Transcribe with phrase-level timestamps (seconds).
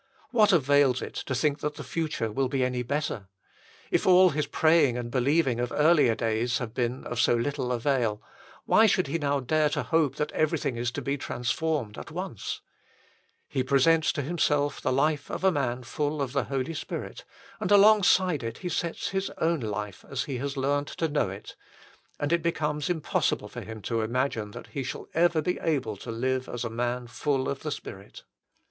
[0.31, 3.27] What avails it to think that the future will be any better?
[3.91, 8.19] If all his praying and believing of earlier days have been of so little avail,
[8.65, 12.61] why should he now dare to hope that everything is to be transformed at once?
[13.47, 17.23] He presents to himself the life of a man full of the Holy Spirit,
[17.59, 21.55] and alongside it he sets his own life as he has learned to know it,
[22.19, 26.09] and it becomes impossible for him to imagine that he shall ever be able to
[26.09, 28.23] live as a man full of the Spirit.